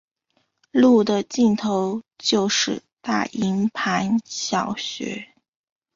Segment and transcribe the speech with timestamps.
[0.71, 5.31] 路的尽头就是大营盘小学。